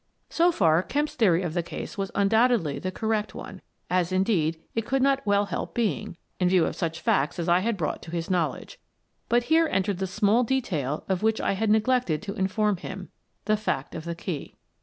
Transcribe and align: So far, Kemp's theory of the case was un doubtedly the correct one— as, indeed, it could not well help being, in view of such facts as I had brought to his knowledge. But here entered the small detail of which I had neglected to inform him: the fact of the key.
So 0.31 0.51
far, 0.51 0.81
Kemp's 0.81 1.13
theory 1.13 1.43
of 1.43 1.53
the 1.53 1.61
case 1.61 1.95
was 1.95 2.09
un 2.15 2.27
doubtedly 2.27 2.81
the 2.81 2.91
correct 2.91 3.35
one— 3.35 3.61
as, 4.01 4.11
indeed, 4.11 4.59
it 4.73 4.83
could 4.83 5.03
not 5.03 5.23
well 5.27 5.45
help 5.45 5.75
being, 5.75 6.17
in 6.39 6.49
view 6.49 6.65
of 6.65 6.75
such 6.75 6.99
facts 7.01 7.37
as 7.37 7.47
I 7.47 7.59
had 7.59 7.77
brought 7.77 8.01
to 8.01 8.09
his 8.11 8.27
knowledge. 8.27 8.79
But 9.29 9.43
here 9.43 9.67
entered 9.71 9.99
the 9.99 10.07
small 10.07 10.43
detail 10.43 11.03
of 11.07 11.21
which 11.21 11.39
I 11.39 11.51
had 11.51 11.69
neglected 11.69 12.23
to 12.23 12.33
inform 12.33 12.77
him: 12.77 13.09
the 13.45 13.55
fact 13.55 13.93
of 13.93 14.05
the 14.05 14.15
key. 14.15 14.55